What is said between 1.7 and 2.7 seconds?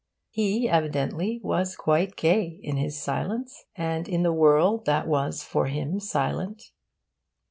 quite gay,